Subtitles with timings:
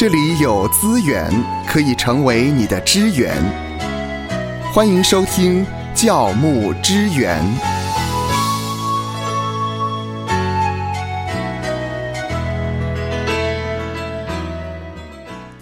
[0.00, 1.30] 这里有资源
[1.68, 3.36] 可以成为你的支援。
[4.72, 5.62] 欢迎收听
[5.94, 7.69] 教牧支援。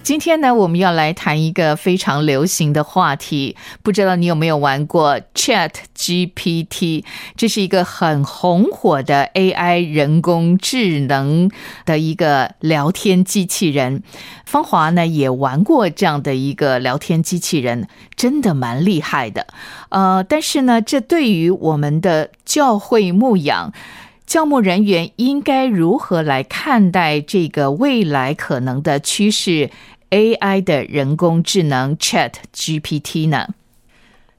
[0.09, 7.05] 今天呢，我们要来谈一个非常流行的话题，不知道你有没有玩过 Chat GPT？
[7.37, 11.51] 这是一个很红火的 AI 人工智能
[11.85, 14.03] 的一个聊天机器人。
[14.47, 19.47] 芳华呢也玩过这样的一个聊天机器人，真的蛮厉害的。
[19.91, 23.75] 呃，但是呢，这对于我们的教会牧养。
[24.27, 29.71] 教牧人员应该如何来看待这个未来可能的趋势
[30.11, 33.55] ？AI 的人工智能 Chat GPT 呢？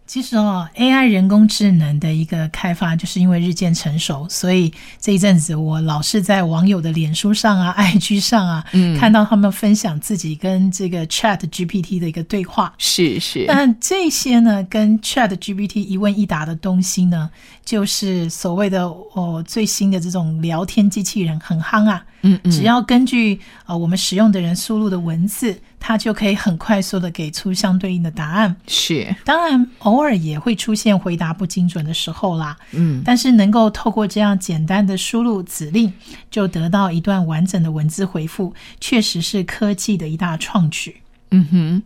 [0.07, 12.73] 其实哦，AI 人工智能的一个开发，就是因为日渐成熟，所以这一阵子我老是在网友的脸书上啊、 IG 上啊，嗯，看到他们分享自己跟这个 Chat GPT 的一个对话。
[12.79, 17.29] 是是，那这些呢，跟 Chat GPT 一问一答的东西呢，
[17.63, 22.03] 就是所谓的哦最新的这种聊天机器人，很夯啊。
[22.21, 28.55] 嗯嗯，只要根据呃我们使用的人输入的文字，它就可以很快速的给出相对应的答案。
[28.67, 32.57] 是，当然偶尔也会出现回答不精准的时候啦。
[32.71, 35.91] 嗯，但是能够透过这样简单的输入指令，
[36.29, 40.97] 就得到一段完整的文字回复，确实是科技的一大创举。
[41.31, 41.83] 嗯哼，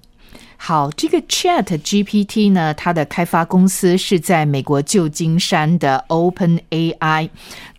[0.58, 7.30] 好，这个 Chat GPT 呢，它的开发公司是在美国旧金山的 Open AI。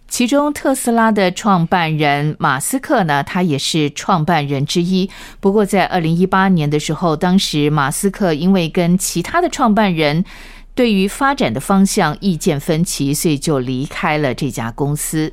[0.07, 5.11] 其中，特斯拉的创办人马斯克呢，他也是创办人之一。
[5.41, 10.25] 不过，在二零一八年的时候，当时马斯克因为跟其他的创办人
[10.75, 15.33] 对于发展的方向意见分歧，所以就离开了这家公司。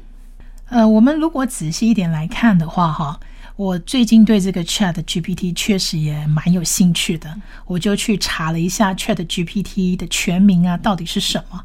[0.69, 3.19] 呃，我们如果仔细一点来看的话，哈，
[3.57, 7.35] 我最近对这个 Chat GPT 确实也蛮有兴趣的，
[7.67, 11.61] 我就去查了一下 Chat GPT 的全名啊，到底是什么。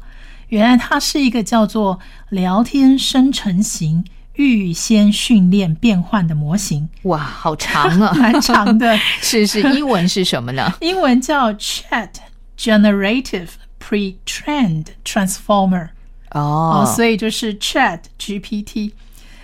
[0.49, 1.99] 原来它是一个叫做
[2.29, 6.87] 聊天生成型预先训练变换的模型。
[7.03, 8.97] 哇，好长啊， 蛮长的。
[9.21, 10.73] 是是，英文是什么呢？
[10.81, 12.09] 英文叫 Chat
[12.57, 13.49] Generative
[13.81, 15.89] Pre-trained Transformer。
[16.31, 18.91] 哦，所以就是 Chat GPT，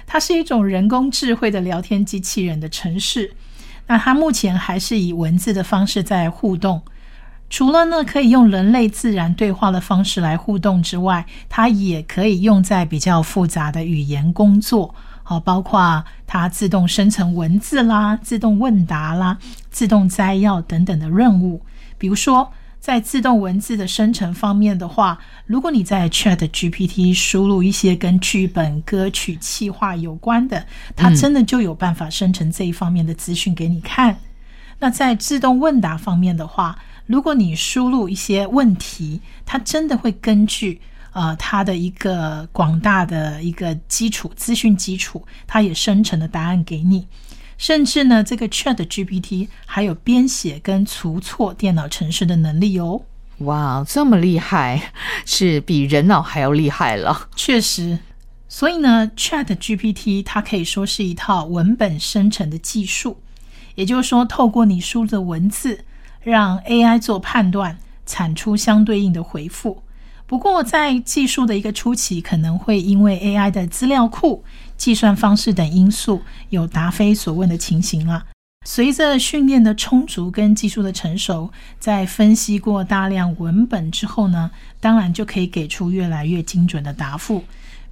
[0.06, 3.34] 它是一种人工智慧的聊天机器人的程式。
[3.88, 6.82] 那它目前还是以文字的方式在互动。
[7.54, 19.38] 除了呢，可以用人类自然对话的方式来互动之外，它也可以用在比较复杂的语言工作，好，包括它自动生成文字啦、自动问答啦、
[19.70, 21.62] 自动摘要等等的任务。
[22.00, 30.66] 比如说，在自动文字的生成方面的话，如果你在 Chat GPT 输入一些跟剧本、歌曲、企划有关的，
[30.96, 34.18] 它真的就有办法生成这一方面的资讯给你看。
[34.80, 40.82] 那在自动问答方面的话，如果你输入一些问题，它真的会根据
[41.12, 47.08] 呃它的一个广大的一个基础资讯基础，它也生成的答案给你。
[47.58, 53.02] 甚至呢，这个 Chat GPT 还有编写跟除错电脑程式的能力哦。
[53.40, 54.92] 哇，这么厉害，
[55.26, 57.30] 是比人脑还要厉害了。
[57.36, 58.00] 确实，
[58.48, 63.22] 所以呢，Chat GPT 它可以说是一套文本生成的技术，
[63.76, 65.86] 也就是说，透过你输入的文字。
[66.24, 69.84] 让 AI 做判断，产出相对应的回复。
[70.26, 74.44] 不过，在技术的一个初期，可能会因为 AI 的资料库、
[74.78, 78.26] 计算方式等因素，有答非所问的情形了。
[78.66, 87.44] 随着训练的充足跟技术的成熟，在分析过大量文本之后呢，当然就可以给出越来越精准的答复。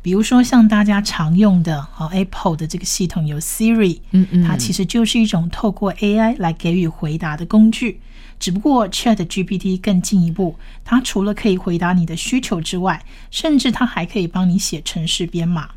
[0.02, 8.00] 比如说，像大家常用的哦，Apple 的这个系统有 Siri，嗯嗯，它其实就是一种透过 AI 来给予回答的工具。
[8.42, 15.70] 只不过 Chat GPT 更进一步，它除了可以回答你的需求之外，甚至它还可以帮你写程式编码。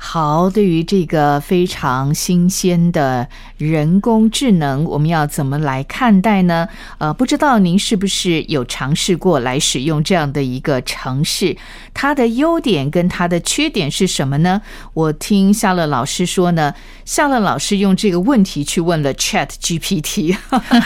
[0.00, 6.68] 好，对于这个非常新鲜的人工智能，我们要怎么来看待呢？
[6.98, 11.56] 呃，不知道您是不是有尝试过来使用这样的一个程式？
[11.92, 14.62] 它的优点跟它的缺点是什么呢？
[14.94, 16.72] 我听夏乐老师说呢，
[17.04, 20.36] 夏乐老师用这个问题去问了 Chat GPT，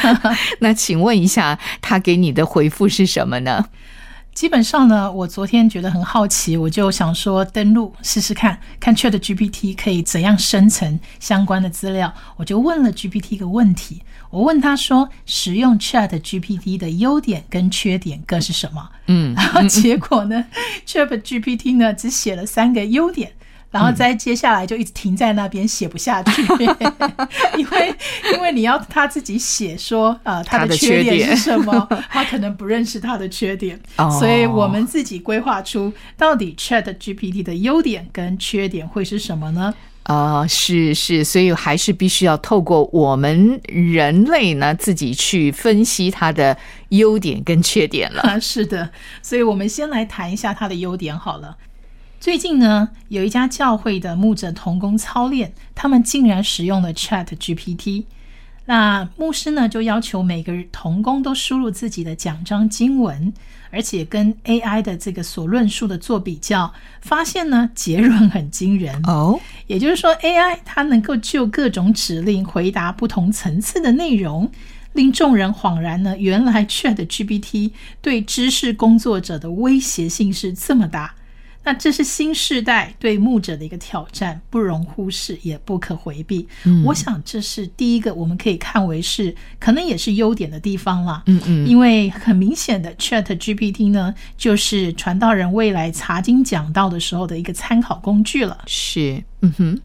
[0.61, 3.67] 那请问一下，他给你的回复是什么呢？
[4.35, 12.13] 基本上呢，我昨天觉得很好奇，我就想说登录试试看看 Chat GPT 可以怎样生成相关的资料。
[12.37, 18.89] 我就问了 GPT 一个问题，我问他说，使用 Chat GPT 的优点跟缺点各是什么？
[19.07, 20.47] 嗯，然后结果呢
[20.87, 23.33] ，Chat GPT 呢只写了三个优点，
[23.73, 26.43] 然后再接下来就一直停在那边写不下去，
[27.59, 27.95] 因为
[28.35, 31.37] 因为你要他自己写说呃他他的缺缺点。
[31.37, 34.11] 是什么， 他可能不认识他的缺点，哦。
[34.21, 39.75] 所以我们自己规划出到底 Chat GPT 的优点跟缺点会是什么呢？
[40.05, 46.59] 啊、是是，所以还是必须要透过我们人类呢自己去分析它的
[46.89, 48.21] 优点跟缺点了。
[48.23, 48.91] 啊， 是的，
[49.23, 51.57] 所以我们先来谈一下它的优点好了。
[52.23, 58.05] 最近呢，有一家教会的牧者童工操练，他们竟然使用了 Chat GPT。
[58.67, 63.33] 那牧师呢，就要求每个童工都输入自己的奖章经文，
[63.73, 68.95] 而且跟 AI 的这个所论述的做比较，发现呢结论很惊人。
[69.03, 74.49] 哦，也就是说，AI 它能够就各种指令回答不同层次的内容，
[74.93, 81.17] 令众人恍然呢，原来 Chat GPT 对知识工作者的威胁性是这么大。
[81.65, 86.47] 那这是新时代对牧者的一个挑战，不容忽视，也不可回避。
[86.65, 91.23] 嗯我想这是第一个我们可以看为是可能也是优点的地方啦。
[91.27, 98.59] 嗯嗯，因为很明显的，Chat GPT 呢，就是传道人未来查经讲道的时候的一个参考工具了。
[98.67, 99.81] 是，嗯哼，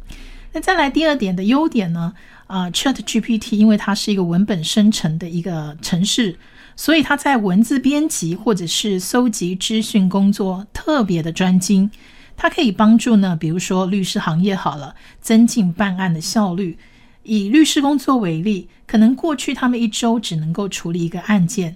[0.53, 2.13] 那再来第二点的优点呢？
[2.47, 6.33] 啊、c h a t GPT 因为它是一个文本生成的一个程式，
[6.77, 11.91] 所以他在文字编辑或者是搜集资讯工作特别的专精。
[12.39, 16.77] 它可以帮助呢，比如说律师行业好了，增进办案的效率。
[17.23, 21.75] 以律师工作为例，可能过去他们一周只能够处理一个案件，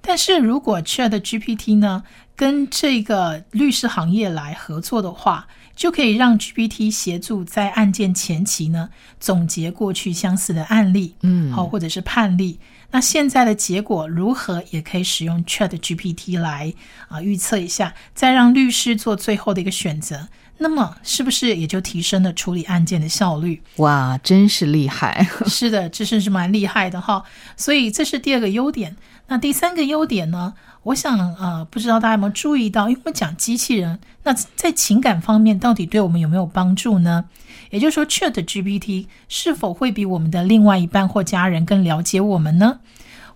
[0.00, 2.02] 但是如果 Chat GPT 呢
[2.34, 5.46] 跟这个律师行业来合作的话，
[5.76, 8.88] 就可以让 GPT 协助在案件前期呢
[9.20, 12.58] 总结过去相似的案例，嗯好或者是判例。
[12.90, 16.72] 那现在的结果如何，也可以使用 Chat GPT 来
[17.08, 20.28] 啊预测一下，再让律师做最后的一个选择。
[20.60, 23.62] 那么是不是也就提升了处理案件的效率？
[23.76, 25.28] 哇，真是厉害。
[25.46, 27.22] 是的，这是是蛮厉害的哈。
[27.56, 28.96] 所以这是第二个优点。
[29.28, 30.54] 那第三个优点呢？
[30.84, 37.26] 我想呃，不知道大家有没有注意到，因为我们讲机器人，那在情感方面到底对我们有没有帮助呢？
[37.70, 42.80] 也就是说，Chat GPT 是否会比我们的另外一半或家人更了解我们呢？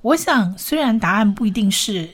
[0.00, 2.11] 我想，虽然答案不一定是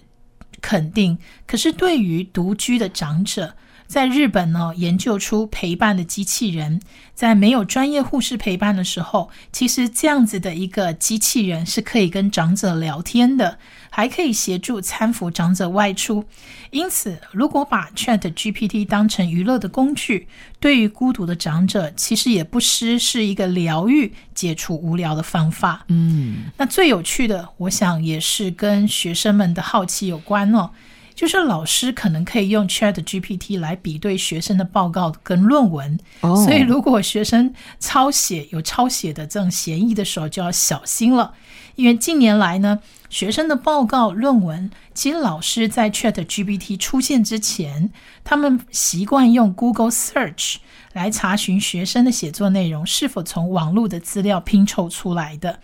[0.60, 1.16] 肯定，
[1.46, 3.54] 可是对于独居的长者，
[3.88, 6.80] 在日本呢，研究出陪伴的机器人，
[7.14, 13.58] 在没有专业护士陪伴的时候，其实这样子的一个机器人是可以跟长者聊天的，
[13.88, 16.26] 还可以协助搀扶长者外出。
[16.70, 20.28] 因此，如果把 Chat GPT 当成娱乐的工具，
[20.60, 25.86] 对于孤独的长者，其实也不失是一个疗愈、解除无聊的方法。
[25.88, 30.70] 嗯，那最有趣的，我想也是跟学生们的好奇有关哦。
[31.18, 41.34] 就是老师可能可以用 Chat GPT 来比对学生的报告跟论文，哦所以如果学生抄写有抄写的这种嫌疑的时候，就要小心了。
[41.74, 42.78] 因为近年来呢，
[43.10, 47.90] 学生的报告论文，其实老师在 Chat GPT 出现之前，
[48.22, 50.58] 他们习惯用 Google Search
[50.92, 55.58] 来查询学生的写作内容是否从网络的资料拼凑出来的，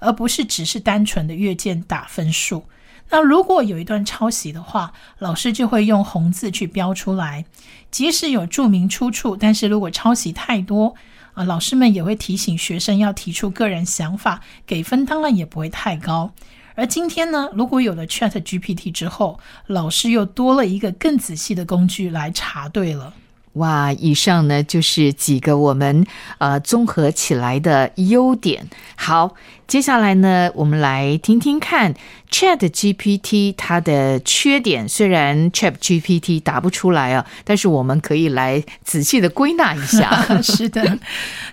[0.00, 2.64] 而不是只是单纯的阅卷打分数。
[3.10, 7.44] 那如果有一段抄袭的话，老师就会用红字去标出来，
[7.90, 10.94] 即使有注明出处，但是如果抄袭太多，
[11.34, 16.32] 啊，老师们也会提醒学生要提出个人想法，给分当然也不会太高。
[16.74, 19.38] 而今天呢，如果有了 Chat GPT 之后，
[19.68, 23.14] 老师又多了一个更仔细的工具来查对了。
[23.54, 26.06] 哇，以上呢就是几个我们
[26.38, 28.68] 呃综合起来的优点。
[28.96, 29.34] 好，
[29.66, 31.94] 接下来呢，我们来听听看
[32.30, 34.88] Chat GPT 它的缺点。
[34.88, 40.10] 虽然 Chat GPT 答不出来啊，但是我们可以来仔细的归纳一下。
[40.42, 40.98] 是的，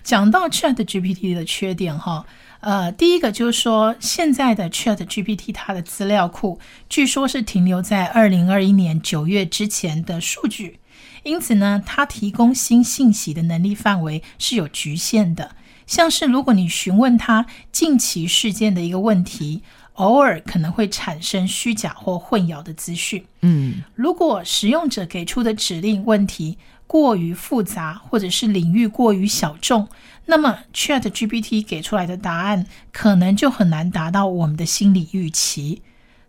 [0.04, 2.26] 讲到 Chat GPT 的缺点哈，
[2.62, 10.80] 呃，第一个就是说，现在的 Chat GPT 它的资料库据说是停留在二零二一年九月之前的数据，
[11.24, 15.56] 因此呢，它提供新信息的能力范围是有局限的。
[15.88, 19.62] 像是如果你询问他近期事件的一个问题，
[19.96, 23.26] 偶尔可能会产生虚假或混淆的资讯。
[23.42, 29.90] 嗯，如果使用者给出的指令问题过于复杂，或者是领域过于小众，
[30.28, 35.82] 那么 Chat GPT 给出来的答案可能就很难达到我们的心理预期。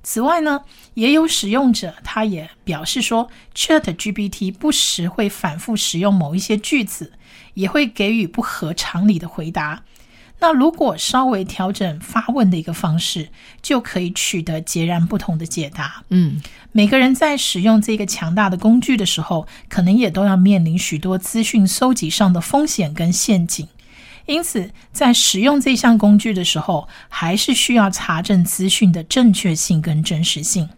[0.03, 0.63] 此外呢，
[0.95, 7.13] 也有使用者他也表示说，Chat GPT 不时会反复使用某一些句子，
[7.55, 9.85] 也会给予不合常理的回答。
[10.41, 13.29] 那如果稍微调整发问的一个方式，
[13.63, 16.03] 就可以取得截然不同的解答。
[16.09, 16.43] 嗯，
[16.73, 23.69] 每个人在使用这个强大的工具的时候，可能也都要面临许多资讯搜集上的风险跟陷阱。
[24.27, 30.69] 因此，在使用这项工具的时候，还是需要查证资讯的正确性跟真实性。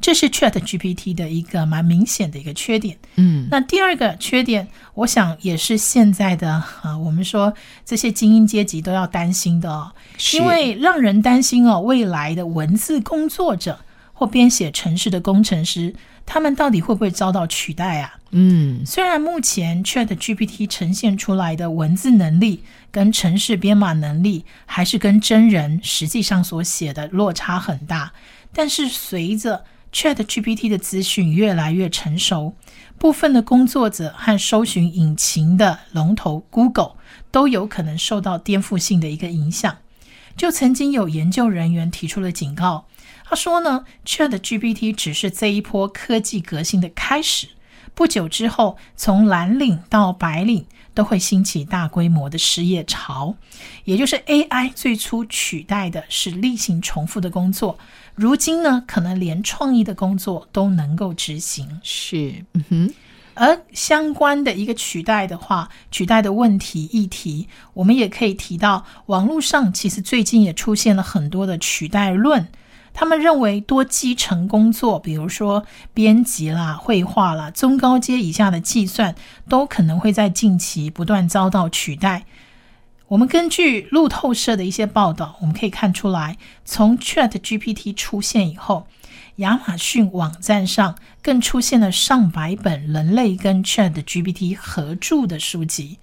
[0.00, 2.96] 这是 Chat GPT 的一个蛮明显的一个缺点。
[3.16, 7.52] 嗯，那第二个缺点，我想也是现在的啊，我们说
[7.84, 9.92] 这些精英阶级都要担心的哦，
[10.34, 13.80] 因为让人担心哦，未来的文字工作者
[14.12, 15.92] 或编写程式的工程师，
[16.24, 18.17] 他们到底会不会遭到取代啊？
[18.30, 28.12] 嗯虽然目前 Chat GPT 呈现出来的文字能力跟城市编码能力，还是跟真人实际上所写的落差很大，
[28.52, 32.54] 但是随着 Chat GPT 的资讯越来越成熟，
[32.98, 36.96] 部分的工作者和搜寻引擎的龙头 Google
[37.30, 39.78] 都有可能受到颠覆性的一个影响。
[40.36, 42.86] 就曾经有研究人员提出了警告，
[43.24, 47.48] 他说呢，Chat GPT 只是这一波科技革新的开始。
[47.98, 50.64] 不久之后，从蓝领到白领
[50.94, 53.34] 都会兴起大规模的失业潮，
[53.82, 57.76] 也就是 AI 最初取代的是例行重复的工作，
[58.14, 61.80] 如今呢，可能连创意的工作都能够执行。
[61.82, 62.94] 是，嗯哼，
[63.34, 72.46] 而相关的一个取代的话，取代的问题议题，我们也可以提到，网络上其实最近也出现了很多的取代论。
[72.98, 75.64] 他们认为多基层工作，比如说
[75.94, 79.14] 编辑啦、绘画啦、中高阶以下的计算，
[79.48, 82.24] 都可能会在近期不断遭到取代。
[83.06, 88.88] 我们根据路透社的一些报道，我们可以看出来，从 Chat GPT 出现以后，
[89.36, 95.98] 亚马逊网站上更出现了上百本人类跟 Chat GPT 合著的书籍。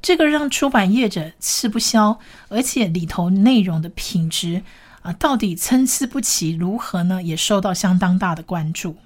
[0.00, 4.62] 这个让出版业者吃不消，而且里头内容的品质
[5.06, 7.22] 啊，到底参差不齐，如何呢？
[7.22, 8.96] 也受到相当大的关注。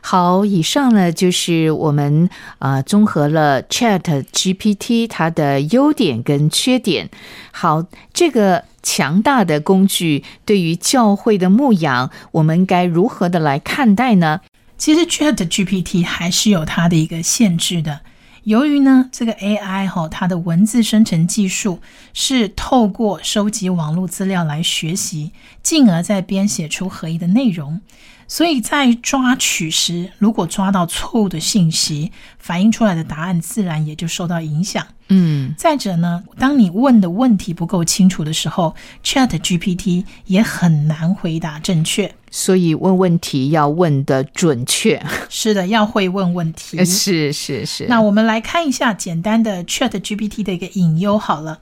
[0.00, 2.28] 好，以上呢就是我们
[2.60, 7.10] 啊、呃综合了 Chat GPT 它的优点跟缺点。
[7.50, 14.40] 好，这个强大的工具对于教会的牧养，我们该如何的来看待呢？
[14.78, 18.02] 其实 Chat GPT 还是有它的一个限制的。
[18.44, 21.80] 由于呢，这个 AI 哈、它的文字生成技术
[22.12, 25.32] 是透过收集网络资料来学习，
[25.62, 27.80] 进而再编写出合意的内容，
[28.28, 34.86] 所以在抓取时，如果抓到错误的信息，反映出来的答案自然也就受到影响。
[35.08, 42.14] 嗯，再者呢，当你问的问题不够清楚的时候，Chat GPT 也很难回答正确。
[42.30, 45.00] 所以问问题要问的准确。
[45.28, 46.84] 是的，要会问问题。
[46.84, 47.86] 是是是。
[47.86, 51.60] 那我们来看一下简单的 Chat GPT 的一个隐忧好了。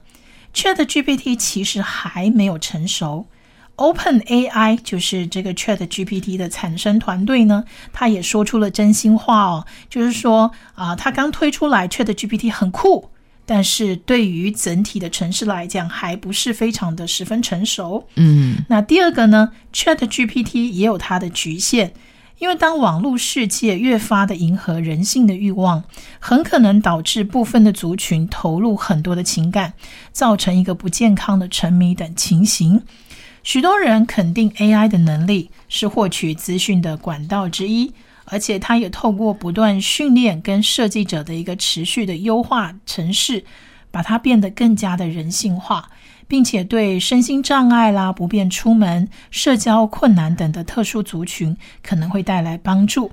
[0.53, 3.27] Chat GPT 其实还没有成熟。
[3.75, 13.09] Open AI 就是这个 Chat GPT 的产生团队呢，他也说出了真心话哦，就是说啊，他刚推出来 Chat GPT 很酷，
[13.45, 18.07] 但是对于整体的城市来讲，还不是非常的十分成熟。
[18.15, 21.91] 嗯那第二个呢，Chat GPT 也有它的局限，
[22.39, 25.83] 因为当网络世界越发的迎合人性的欲望，
[26.19, 29.73] 很可能导致部分的族群投入很多的情感，
[30.11, 32.81] 造成一个不健康的沉迷等情形。
[33.43, 37.91] 许多人肯定 AI 的能力是获取资讯的管道之一，
[38.25, 43.43] 而且它也透过不断训练跟设计者的一个持续的优化程式，
[43.91, 45.89] 把它变得更加的人性化，
[46.27, 53.11] 并且对身心障碍啦、不便出门、社交困难等的特殊族群可能会带来帮助。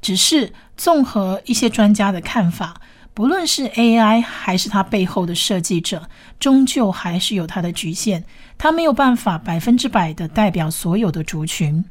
[0.00, 2.80] 只是综合一些专家的看法，
[3.14, 6.08] 不论是 AI 还是它背后的设计者，
[6.38, 8.24] 终究还是有它的局限，
[8.58, 11.84] 它没有办法百分之百的代表所有的族群。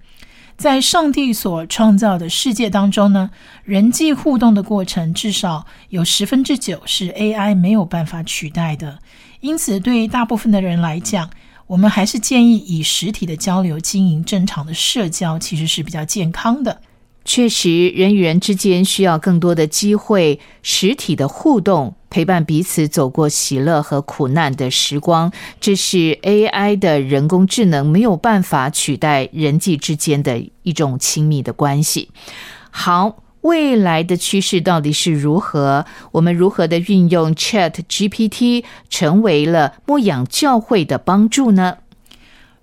[0.57, 3.29] 在上帝所创造的世界当中呢，
[3.63, 8.99] 人际互动的过程至少有十分之九是 AI 没有办法取代的。
[9.41, 11.29] 因此，对于大部分的人来讲，
[11.67, 16.81] 我们还是建议以实体的交流经营正常的社交，其实是比较健康的。
[17.25, 25.31] 确实，人与人之间需要更多的机会，实体的互动，陪伴彼此走过喜乐和苦难的时光。
[25.59, 32.09] 这是 AI 的人工智能没有办法取代人际之间的一种亲密的关系。
[32.69, 33.19] 好。
[33.43, 35.85] 未来的趋势到底是如何？
[36.13, 41.79] 我们如何的运用 Chat GPT 成为了牧养教会的帮助呢？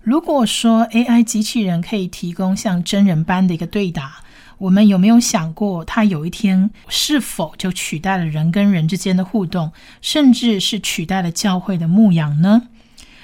[0.01, 4.23] 如果说 AI 机器人可以提供像真人般的一个对答，
[4.61, 12.61] 我们有没有想过，它有一天是否就取代了人跟人之间的互动，甚至是取代了教会的牧养呢？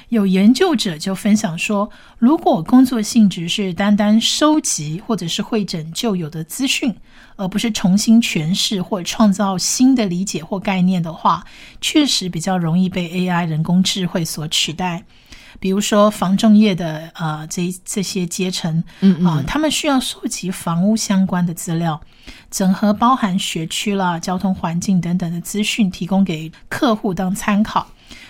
[0.10, 6.96] 有研究者就分享说，如果工作性质是单单收集或者是会诊旧有的资讯，
[7.36, 11.46] 而不是重新诠释或创造新的理解或概念的话，
[11.80, 15.04] 确实比较容易被 AI 人工智慧所取代。
[15.60, 22.00] 比如说房仲业的呃这这些阶层，嗯啊，他们需要收集房屋相关的资料，
[22.52, 27.88] 整合包含学区啦、交通环境等等的资讯，提供给客户当参考。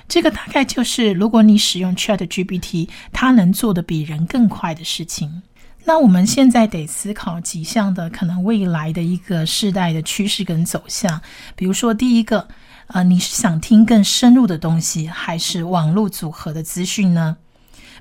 [0.07, 5.41] 这个大概就是如果你使用 Chat GPT，它能做的比人更快的事情。
[5.83, 11.21] 那我们现在得思考几项的可能未来的一个世代的趋势跟走向，
[11.55, 12.47] 比如说第一个。
[12.87, 17.37] 呃，你是想听更深入的东西，还是网络组合的资讯呢？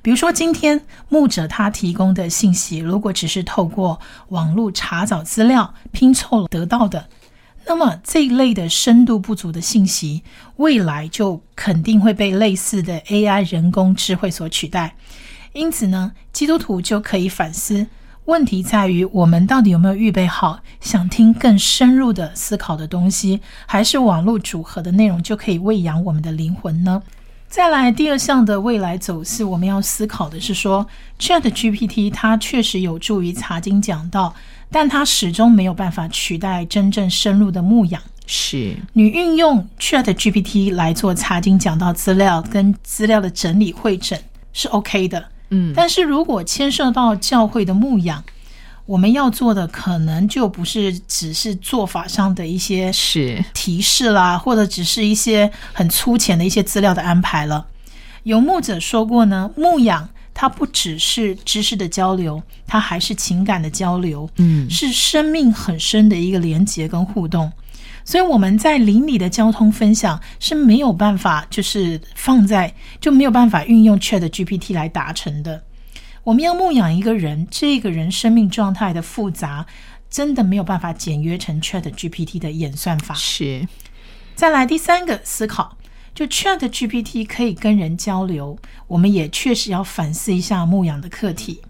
[0.01, 7.09] 比如说，今天牧者他提供的信息，如果只是透过网络查找资料拼凑得到的，
[7.67, 10.23] 那么这一类的深度不足的信息，
[10.57, 14.95] 未来就肯定会被类似的 AI 人工智慧所取代。
[15.53, 17.89] 因此呢，基督徒就可以反思。
[18.27, 27.03] 问题在于，我们到底有没有预备好想听更深入的思考的东西，还是网络组合的内容就可以喂养我们的灵魂呢？
[27.49, 30.85] 再来，第二项的未来走势，我们要思考的是说
[31.21, 34.35] ，Chat GPT 它确实有助于查经讲道，
[34.73, 38.03] 但它始终没有办法取代真正深入的牧养。
[38.27, 44.21] 是你运用 Chat GPT 来做查经讲道资料跟资料的整理会诊
[44.53, 45.25] 是 OK 的。
[45.51, 48.23] 嗯，但是如果牵涉到教会的牧养，
[48.85, 57.67] 我们要做的可能就不是只是做法上的一些是提示啦，或者只是一些很粗浅的一些资料的安排了。
[58.23, 67.51] 有牧者说过呢，牧养它不只是知识的交流，它还是情感的交流，嗯，是生命很深的一个连接跟互动。
[68.07, 75.65] 所以我们在邻里的交通分享是没有办法，就是放在就没有办法运用 Chat GPT 来达成的。
[76.23, 79.67] 我们要牧养一个人，这个人生命状态的复杂，
[80.09, 83.13] 真的没有办法简约成 Chat GPT 的演算法。
[83.15, 83.67] 是。
[84.37, 85.77] 再来第三个思考，
[86.15, 91.61] 就 Chat GPT 可以跟人交流，我们也确实要反思一下牧养的课题。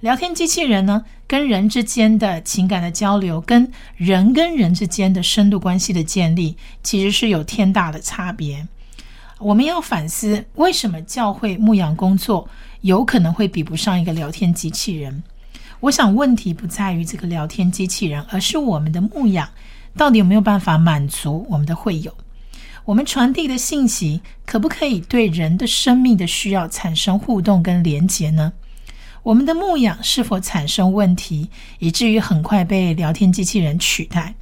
[0.00, 8.68] 聊天机器人呢，跟人之间的情感的交流，跟人跟人之间的深度关系的建立，其实是有天大的差别。
[9.40, 12.48] 我们要反思，为什么教会牧养工作
[12.82, 15.24] 有可能会比不上一个聊天机器人？
[15.80, 19.48] 我想问题不在于这个聊天机器人，而是我们的牧养
[19.96, 22.14] 到底有没有办法满足我们的会友？
[22.84, 28.52] 我们传递的信息可不可以对人的生命的需要产生互动跟连结呢？
[29.28, 34.34] 我们的牧养是否产生问题，以至于很快被聊天机器人取代？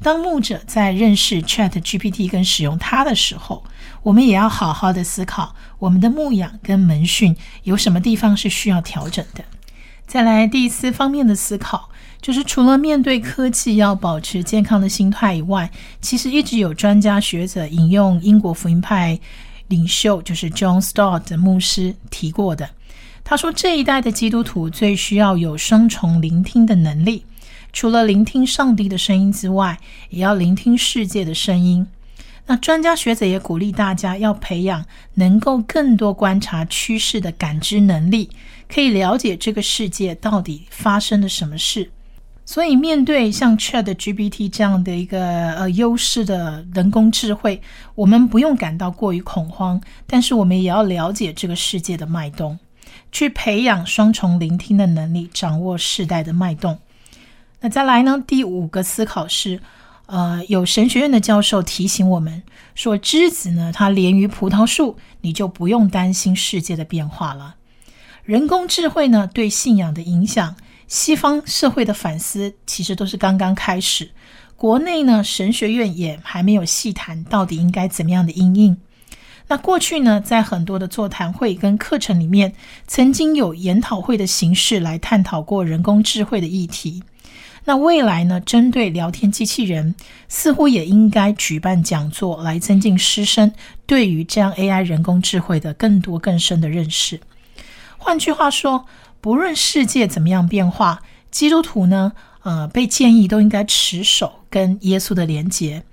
[0.00, 3.64] 当牧者在认识 Chat GPT 跟使用它的时候，
[4.04, 9.42] 我们也要好好的思考我们的牧养跟门训有什么地方是需要调整的。
[10.06, 11.88] 再来第四方面的思考，
[12.22, 15.68] 就是除了面对科技要保持健康的心态以外，
[16.00, 19.18] 其实一直有专家学者引用英国福音派
[19.66, 22.70] 领袖就是 John Stott 的牧师提过的。
[23.24, 27.24] 他说：“这一代的基督徒最需要有双重聆听的能力，
[27.72, 31.86] 除了聆听上帝的声音之外，也要聆听世界的声音。
[32.46, 34.84] 那专家学者也鼓励大家要培养
[35.14, 38.28] 能够更多观察趋势的感知能力，
[38.68, 41.90] 可以了解这个世界到底发生了什么事。
[42.44, 47.62] 所以，面对像 Chat GPT 这样的一个呃优势的人工智慧，
[47.94, 52.58] 我们不用感到过于恐慌，但是我们也要了解这个世界的脉动。”
[53.14, 56.80] 去培养双重聆听的能力，掌握世代的脉动。
[57.60, 58.20] 那再来呢？
[58.26, 59.60] 第五个思考是，
[60.06, 62.42] 呃，有神学院的教授提醒我们
[62.74, 67.54] 说，栀子呢，它连于葡萄树，你就不用担心世界的变化了。
[68.24, 70.56] 人工智慧呢，对信仰的影响，
[70.88, 74.10] 西方社会的反思其实都是刚刚开始。
[74.56, 78.76] 国内呢，神学院也还没有细谈到底应该怎么样的应应。
[79.46, 82.54] 那过去呢，在很多的座谈会跟课程里面，
[82.86, 87.02] 曾经有研讨会的形式来探讨过人工智慧的议题。
[87.66, 89.94] 那未来呢，针对聊天机器人，
[90.28, 93.52] 似乎也应该举办讲座，来增进师生
[93.86, 97.20] 对于这样 AI 人工智慧的更多更深的认识。
[97.96, 98.86] 换句话说，
[99.20, 105.84] 不论世界怎么样变化，基督徒呢，呃，被建议都应该持守跟耶稣的连结。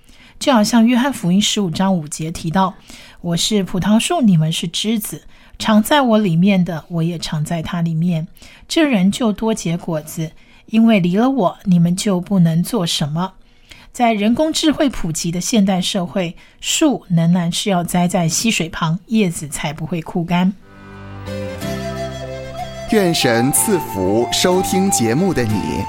[0.41, 2.73] 就好像约翰福音十五章五节提到
[3.21, 5.21] ：“我是葡萄树，你们是枝子，
[5.59, 8.27] 常在我里面的，我也常在它里面。
[8.67, 10.31] 这人就多结果子，
[10.65, 13.33] 因为离了我，你们就不能做什么。
[13.91, 20.51] 在人工智慧普及的现代社会，树仍然是要栽在溪水旁，叶子才不会枯干。
[22.91, 25.83] 愿神赐福收听节目的你，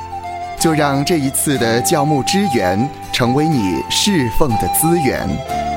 [0.63, 5.72] 就让这一次的教牧支援成为你侍奉的资源。